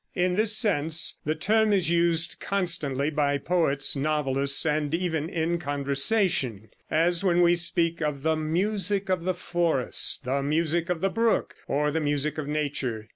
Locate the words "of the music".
8.01-9.09